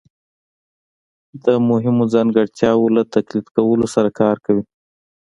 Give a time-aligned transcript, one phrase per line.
[1.43, 4.63] د مهمو ځانګړتیاوو له تقلید کولو سره کار کوي